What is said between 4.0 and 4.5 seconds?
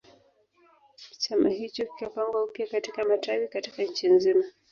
nzima